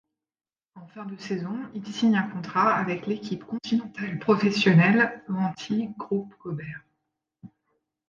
En 0.73 0.87
fin 0.87 1.05
de 1.05 1.15
saison 1.17 1.55
il 1.75 1.85
signe 1.85 2.15
un 2.15 2.27
contrat 2.27 2.73
avec 2.73 3.05
l'équipe 3.05 3.43
continentale 3.45 4.17
professionnelle 4.17 5.23
Wanty-Groupe 5.29 6.33
Gobert. 6.39 6.81